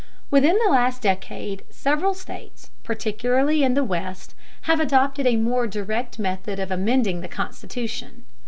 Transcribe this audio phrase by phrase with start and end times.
[0.31, 6.17] Within the last decade several states, particularly in the West, have adopted a more direct
[6.17, 8.25] method of amending the constitution.